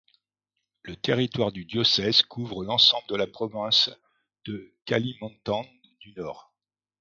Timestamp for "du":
1.51-1.63, 5.99-6.13